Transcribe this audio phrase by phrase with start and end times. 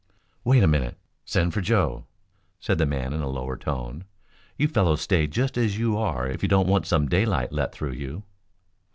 [0.43, 0.97] "Wait a minute.
[1.25, 2.07] Send for Joe,"
[2.59, 4.05] said the man in a lower tone.
[4.57, 7.91] "You fellows stay just as you are if you don't want some daylight let through
[7.93, 8.23] you."